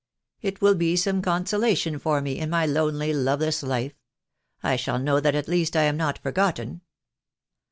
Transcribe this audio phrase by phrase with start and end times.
[0.41, 3.93] It will be some consolation for me in my lonely, loveless life.
[4.63, 6.81] I shall know that at least I am not forgotten.'